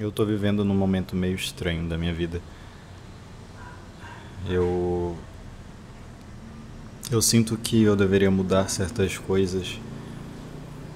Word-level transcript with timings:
Eu 0.00 0.10
tô 0.10 0.24
vivendo 0.24 0.64
num 0.64 0.74
momento 0.74 1.14
meio 1.14 1.34
estranho 1.34 1.86
da 1.86 1.98
minha 1.98 2.14
vida. 2.14 2.40
Eu. 4.48 5.14
Eu 7.10 7.20
sinto 7.20 7.54
que 7.58 7.82
eu 7.82 7.94
deveria 7.94 8.30
mudar 8.30 8.70
certas 8.70 9.18
coisas, 9.18 9.78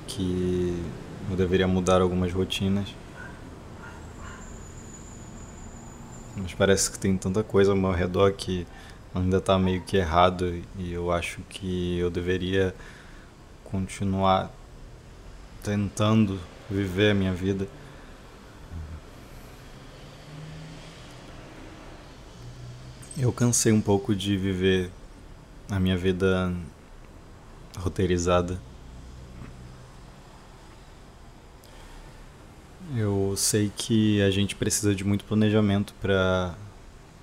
que 0.06 0.82
eu 1.28 1.36
deveria 1.36 1.68
mudar 1.68 2.00
algumas 2.00 2.32
rotinas. 2.32 2.88
Mas 6.34 6.54
parece 6.54 6.90
que 6.90 6.98
tem 6.98 7.14
tanta 7.18 7.42
coisa 7.42 7.72
ao 7.72 7.76
meu 7.76 7.92
redor 7.92 8.32
que 8.32 8.66
ainda 9.14 9.38
tá 9.38 9.58
meio 9.58 9.82
que 9.82 9.98
errado 9.98 10.62
e 10.78 10.90
eu 10.94 11.12
acho 11.12 11.42
que 11.50 11.98
eu 11.98 12.08
deveria 12.08 12.74
continuar 13.64 14.50
tentando 15.62 16.40
viver 16.70 17.10
a 17.10 17.14
minha 17.14 17.34
vida. 17.34 17.68
Eu 23.16 23.32
cansei 23.32 23.70
um 23.70 23.80
pouco 23.80 24.12
de 24.12 24.36
viver 24.36 24.90
a 25.70 25.78
minha 25.78 25.96
vida 25.96 26.52
roteirizada. 27.78 28.58
Eu 32.96 33.34
sei 33.36 33.70
que 33.76 34.20
a 34.20 34.32
gente 34.32 34.56
precisa 34.56 34.92
de 34.96 35.04
muito 35.04 35.24
planejamento 35.24 35.94
para 36.00 36.56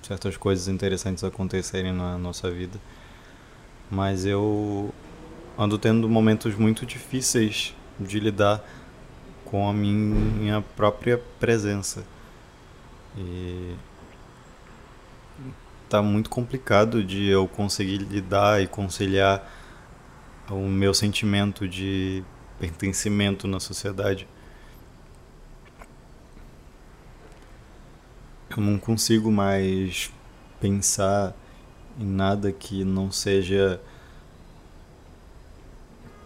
certas 0.02 0.34
coisas 0.34 0.66
interessantes 0.66 1.22
acontecerem 1.22 1.92
na 1.92 2.16
nossa 2.16 2.50
vida, 2.50 2.80
mas 3.90 4.24
eu 4.24 4.94
ando 5.58 5.78
tendo 5.78 6.08
momentos 6.08 6.54
muito 6.54 6.86
difíceis 6.86 7.74
de 8.00 8.18
lidar 8.18 8.64
com 9.44 9.68
a 9.68 9.74
minha 9.74 10.62
própria 10.74 11.18
presença. 11.38 12.02
E 13.14 13.76
tá 15.92 16.00
muito 16.00 16.30
complicado 16.30 17.04
de 17.04 17.28
eu 17.28 17.46
conseguir 17.46 17.98
lidar 17.98 18.62
e 18.62 18.66
conciliar 18.66 19.46
o 20.50 20.66
meu 20.66 20.94
sentimento 20.94 21.68
de 21.68 22.24
pertencimento 22.58 23.46
na 23.46 23.60
sociedade. 23.60 24.26
Eu 28.48 28.62
não 28.62 28.78
consigo 28.78 29.30
mais 29.30 30.10
pensar 30.58 31.34
em 32.00 32.06
nada 32.06 32.50
que 32.50 32.84
não 32.84 33.12
seja 33.12 33.78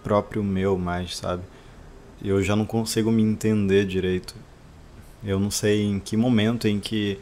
próprio 0.04 0.44
meu 0.44 0.78
mais, 0.78 1.16
sabe? 1.16 1.42
Eu 2.22 2.40
já 2.40 2.54
não 2.54 2.64
consigo 2.64 3.10
me 3.10 3.24
entender 3.24 3.84
direito. 3.84 4.36
Eu 5.24 5.40
não 5.40 5.50
sei 5.50 5.82
em 5.82 5.98
que 5.98 6.16
momento 6.16 6.68
em 6.68 6.78
que 6.78 7.18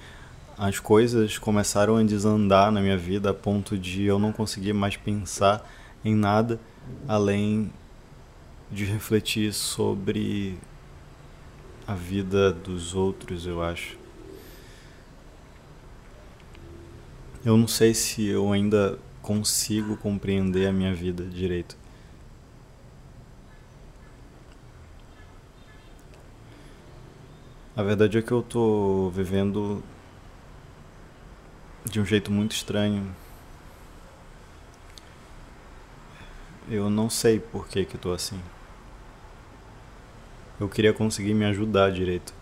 as 0.56 0.78
coisas 0.78 1.36
começaram 1.38 1.97
a 1.97 2.02
desandar 2.02 2.70
na 2.70 2.80
minha 2.80 2.97
vida 2.97 3.30
a 3.30 3.34
ponto 3.34 3.77
de 3.77 4.05
eu 4.05 4.19
não 4.19 4.33
conseguir 4.33 4.72
mais 4.72 4.97
pensar 4.97 5.69
em 6.05 6.14
nada 6.14 6.60
além 7.08 7.72
de 8.70 8.84
refletir 8.84 9.52
sobre 9.52 10.58
a 11.86 11.94
vida 11.94 12.52
dos 12.52 12.94
outros, 12.94 13.47
eu 13.47 13.62
acho. 13.62 13.98
Eu 17.44 17.56
não 17.56 17.69
sei 17.69 17.92
se 17.92 18.25
eu 18.25 18.52
ainda 18.52 18.98
consigo 19.20 19.97
compreender 19.97 20.66
a 20.66 20.72
minha 20.72 20.94
vida 20.94 21.25
direito. 21.25 21.77
A 27.77 27.82
verdade 27.82 28.16
é 28.19 28.22
que 28.22 28.32
eu 28.32 28.41
tô 28.41 29.10
vivendo 29.10 29.82
de 31.95 32.00
um 32.00 32.05
jeito 32.05 32.33
muito 32.33 32.50
estranho. 32.50 33.14
Eu 36.69 36.91
não 36.91 37.09
sei 37.09 37.38
por 37.38 37.69
que 37.69 37.84
que 37.84 37.97
tô 37.97 38.12
assim. 38.12 38.41
Eu 40.59 40.69
queria 40.69 40.93
conseguir 40.93 41.34
me 41.34 41.44
ajudar 41.44 41.93
direito. 41.93 42.34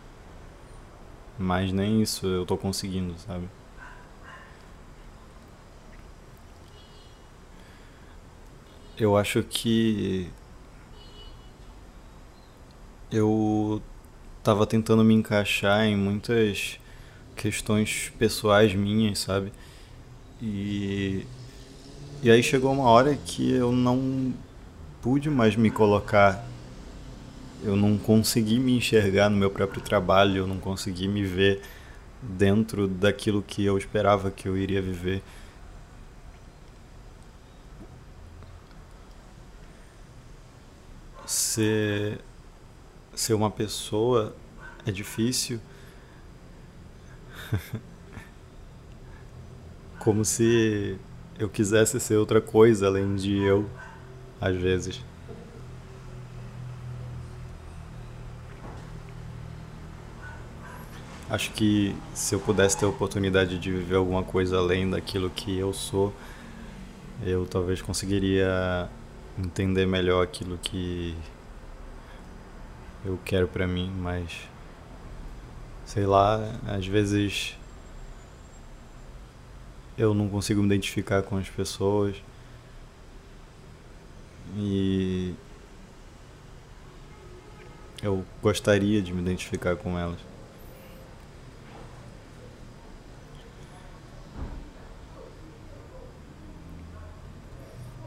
Mas 1.39 1.71
nem 1.71 2.01
isso 2.01 2.27
eu 2.27 2.47
tô 2.47 2.57
conseguindo, 2.57 3.15
sabe? 3.19 3.47
Eu 8.97 9.19
acho 9.19 9.43
que 9.43 10.31
eu 13.11 13.83
tava 14.43 14.67
tentando 14.67 15.05
me 15.05 15.13
encaixar 15.13 15.85
em 15.85 15.95
muitas 15.95 16.81
questões 17.37 18.13
pessoais 18.19 18.75
minhas, 18.75 19.19
sabe? 19.19 19.53
E, 20.41 21.27
e 22.23 22.31
aí 22.31 22.43
chegou 22.43 22.73
uma 22.73 22.85
hora 22.85 23.15
que 23.15 23.53
eu 23.53 23.73
não 23.73 24.33
pude 25.01 25.29
mais 25.31 25.57
me 25.57 25.71
colocar, 25.71 26.47
eu 27.63 27.77
não 27.77 27.99
consegui 27.99 28.59
me 28.59 28.77
enxergar 28.77 29.29
no 29.29 29.37
meu 29.37 29.51
próprio 29.51 29.81
trabalho, 29.81 30.39
eu 30.39 30.47
não 30.47 30.59
consegui 30.59 31.09
me 31.09 31.25
ver 31.25 31.61
dentro 32.23 32.87
daquilo 32.87 33.43
que 33.43 33.65
eu 33.65 33.77
esperava 33.77 34.31
que 34.31 34.49
eu 34.49 34.57
iria 34.57 34.81
viver. 34.81 35.23
Ser, 41.27 42.21
ser 43.15 43.35
uma 43.35 43.51
pessoa 43.51 44.35
é 44.87 44.91
difícil 44.91 45.61
Como 49.99 50.25
se 50.25 50.99
eu 51.39 51.49
quisesse 51.49 51.99
ser 52.01 52.17
outra 52.17 52.41
coisa 52.41 52.87
além 52.87 53.15
de 53.15 53.37
eu, 53.37 53.69
às 54.41 54.57
vezes. 54.57 55.01
Acho 61.31 61.51
que 61.53 61.97
se 62.13 62.35
eu 62.35 62.41
pudesse 62.41 62.77
ter 62.77 62.85
a 62.85 62.89
oportunidade 62.89 63.59
de 63.59 63.71
viver 63.71 63.97
alguma 63.97 64.23
coisa 64.23 64.59
além 64.59 64.91
daquilo 64.91 65.31
que 65.31 65.59
eu 65.59 65.73
sou, 65.73 66.13
eu 67.25 67.47
talvez 67.47 67.81
conseguiria 67.81 68.89
entender 69.39 69.87
melhor 69.87 70.23
aquilo 70.23 70.59
que 70.59 71.17
eu 73.05 73.19
quero 73.25 73.49
para 73.49 73.67
mim, 73.67 73.91
mas 73.99 74.52
sei 75.87 76.07
lá, 76.07 76.41
às 76.67 76.87
vezes 76.87 77.57
eu 79.97 80.15
não 80.15 80.29
consigo 80.29 80.61
me 80.61 80.67
identificar 80.67 81.23
com 81.23 81.37
as 81.37 81.49
pessoas 81.49 82.17
e 84.57 85.35
eu 88.03 88.25
gostaria 88.43 89.01
de 89.01 89.13
me 89.13 89.21
identificar 89.21 89.77
com 89.77 89.99
elas. 89.99 90.19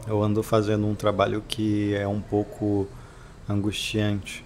Eu 0.08 0.22
ando 0.22 0.44
fazendo 0.44 0.86
um 0.86 0.94
trabalho 0.94 1.44
que 1.48 1.96
é 1.96 2.08
um 2.08 2.22
pouco 2.22 2.88
angustiante 3.50 4.46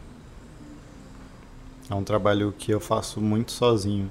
é 1.90 1.96
um 1.96 2.04
trabalho 2.04 2.54
que 2.58 2.72
eu 2.72 2.80
faço 2.80 3.20
muito 3.20 3.52
sozinho. 3.52 4.10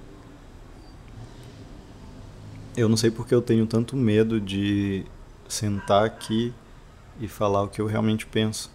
Eu 2.76 2.88
não 2.88 2.96
sei 2.96 3.10
porque 3.10 3.34
eu 3.34 3.40
tenho 3.40 3.66
tanto 3.66 3.96
medo 3.96 4.40
de 4.40 5.04
sentar 5.48 6.04
aqui 6.04 6.52
e 7.20 7.28
falar 7.28 7.62
o 7.62 7.68
que 7.68 7.80
eu 7.80 7.86
realmente 7.86 8.26
penso. 8.26 8.70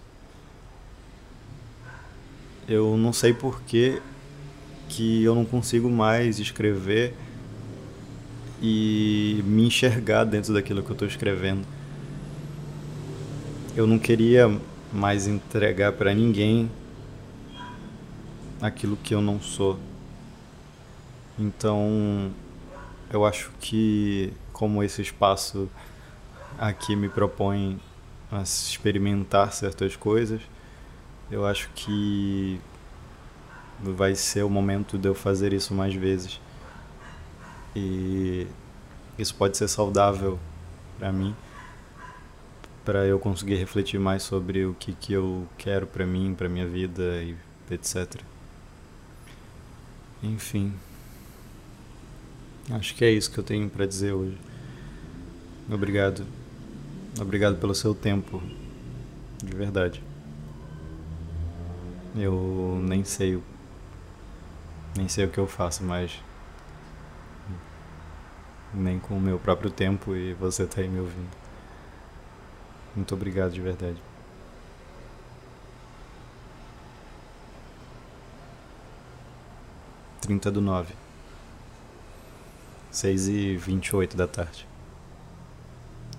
Eu 2.68 2.96
não 2.98 3.12
sei 3.12 3.34
porque 3.34 4.02
que 4.88 5.24
eu 5.24 5.36
não 5.36 5.44
consigo 5.44 5.90
mais 5.90 6.40
escrever 6.40 7.14
e 8.62 9.44
me 9.46 9.68
enxergar 9.68 10.24
dentro 10.24 10.54
daquilo 10.54 10.82
que 10.82 10.90
eu 10.90 10.94
estou 10.94 11.08
escrevendo. 11.08 11.66
Eu 13.76 13.86
não 13.86 14.00
queria 14.00 14.50
mais 14.94 15.28
entregar 15.28 15.92
para 15.94 16.14
ninguém 16.14 16.70
aquilo 18.64 18.96
que 18.96 19.14
eu 19.14 19.22
não 19.22 19.42
sou. 19.42 19.78
Então, 21.38 22.32
eu 23.12 23.26
acho 23.26 23.52
que 23.60 24.32
como 24.54 24.82
esse 24.82 25.02
espaço 25.02 25.70
aqui 26.58 26.96
me 26.96 27.10
propõe 27.10 27.78
a 28.32 28.42
experimentar 28.42 29.52
certas 29.52 29.98
coisas, 29.98 30.42
eu 31.30 31.46
acho 31.46 31.70
que 31.76 32.62
vai 33.82 34.16
ser 34.16 34.44
o 34.44 34.50
momento 34.50 34.98
de 34.98 35.10
eu 35.10 35.14
fazer 35.14 35.52
isso 35.52 35.74
mais 35.74 35.94
vezes. 35.94 36.40
E 37.76 38.48
isso 39.20 39.36
pode 39.36 39.58
ser 39.58 39.68
saudável 39.68 40.40
para 40.98 41.12
mim, 41.12 41.36
para 42.86 43.06
eu 43.06 43.20
conseguir 43.20 43.56
refletir 43.56 44.00
mais 44.00 44.24
sobre 44.24 44.66
o 44.66 44.74
que, 44.76 44.94
que 44.94 45.12
eu 45.12 45.46
quero 45.58 45.86
para 45.86 46.06
mim, 46.06 46.34
para 46.34 46.48
minha 46.48 46.68
vida 46.68 47.22
e 47.22 47.36
etc. 47.70 48.33
Enfim. 50.24 50.74
Acho 52.72 52.96
que 52.96 53.04
é 53.04 53.12
isso 53.12 53.30
que 53.30 53.38
eu 53.38 53.44
tenho 53.44 53.70
para 53.70 53.86
dizer 53.86 54.14
hoje. 54.14 54.38
Obrigado. 55.70 56.26
Obrigado 57.20 57.60
pelo 57.60 57.76
seu 57.76 57.94
tempo. 57.94 58.42
De 59.44 59.54
verdade. 59.54 60.02
Eu 62.16 62.80
nem 62.82 63.04
sei 63.04 63.42
nem 64.96 65.08
sei 65.10 65.26
o 65.26 65.30
que 65.30 65.40
eu 65.40 65.48
faço 65.48 65.84
mais 65.84 66.22
nem 68.74 69.00
com 69.00 69.18
o 69.18 69.22
meu 69.22 69.38
próprio 69.38 69.70
tempo 69.70 70.16
e 70.16 70.34
você 70.34 70.66
tá 70.66 70.82
aí 70.82 70.88
me 70.88 71.00
ouvindo. 71.00 71.30
Muito 72.96 73.14
obrigado 73.14 73.52
de 73.52 73.62
verdade. 73.62 74.02
Trinta 80.24 80.50
do 80.50 80.62
nove. 80.62 80.94
Seis 82.90 83.28
e 83.28 83.58
vinte 83.58 83.88
e 83.88 83.96
oito 83.98 84.16
da 84.16 84.26
tarde. 84.26 84.66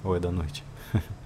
Ou 0.05 0.15
é 0.15 0.21
da 0.21 0.31
noite. 0.31 0.63